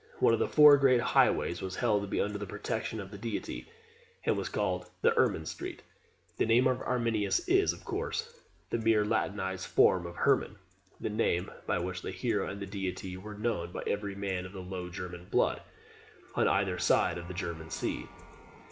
[0.19, 3.19] One of the four great highways was held to be under the protection of the
[3.19, 3.67] deity,
[4.25, 5.83] and was called the "Irmin street."
[6.37, 8.33] The name Arminius is, of course,
[8.71, 10.55] the mere Latinized form of "Herman,"
[10.99, 14.55] the name by which the hero and the deity were known by every man of
[14.55, 15.61] Low German blood,
[16.33, 18.07] on either side of the German Sea.